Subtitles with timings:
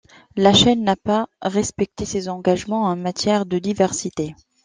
[0.35, 4.33] La chaîne n'a pas respecté ses engagements en matière de diversité.